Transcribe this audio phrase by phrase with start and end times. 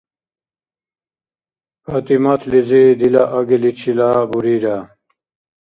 [1.83, 4.77] ПатӀиматлизи дила агиличила бурира.